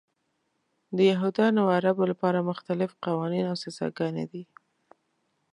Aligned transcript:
د 0.97 0.97
یهودانو 1.11 1.59
او 1.63 1.67
عربو 1.77 2.03
لپاره 2.11 2.47
مختلف 2.51 2.89
قوانین 3.05 3.45
او 3.51 3.55
سزاګانې 3.63 4.25
دي. 4.31 4.43